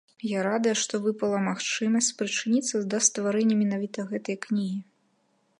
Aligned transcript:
Я 0.27 0.39
радая, 0.45 0.71
што 0.83 0.99
выпала 1.03 1.41
магчымасць 1.49 2.09
спрычыніцца 2.15 2.83
да 2.95 3.03
стварэння 3.09 3.55
менавіта 3.63 4.11
гэтай 4.15 4.35
кнігі. 4.49 4.79